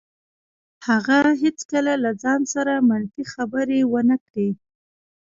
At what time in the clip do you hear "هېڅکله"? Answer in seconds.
1.43-1.93